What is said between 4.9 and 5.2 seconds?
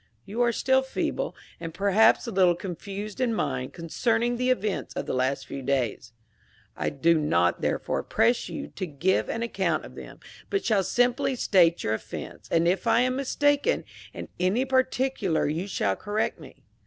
of the